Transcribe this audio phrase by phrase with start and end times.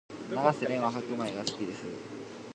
[0.31, 1.85] 永瀬廉は白米が好きです